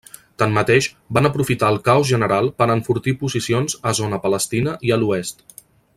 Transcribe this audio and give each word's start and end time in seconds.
Tanmateix, 0.43 0.87
van 1.17 1.29
aprofitar 1.29 1.69
el 1.73 1.77
caos 1.89 2.07
general 2.13 2.49
per 2.61 2.69
enfortir 2.77 3.15
posicions 3.23 3.79
a 3.91 3.95
zona 4.03 4.21
palestina 4.25 4.75
i 4.89 4.97
a 4.97 4.99
l'oest. 5.05 5.47